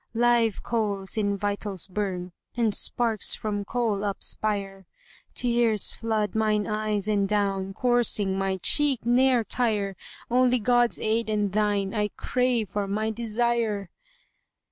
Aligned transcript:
Live 0.15 0.63
coals 0.63 1.15
in 1.15 1.37
vitals 1.37 1.85
burn 1.87 2.31
* 2.43 2.57
And 2.57 2.73
sparks 2.73 3.35
from 3.35 3.63
coal 3.63 4.03
up 4.03 4.23
spire: 4.23 4.87
Tears 5.35 5.93
flood 5.93 6.33
mine 6.33 6.65
eyes 6.65 7.07
and 7.07 7.29
down 7.29 7.71
* 7.73 7.73
Coursing 7.75 8.35
my 8.35 8.57
cheek 8.63 9.05
ne'er 9.05 9.43
tire: 9.43 9.95
Only 10.27 10.57
God's 10.57 10.99
aid 10.99 11.29
and 11.29 11.51
thine 11.51 11.93
* 11.93 11.93
I 11.93 12.07
crave 12.17 12.69
for 12.69 12.87
my 12.87 13.11
desire!" 13.11 13.91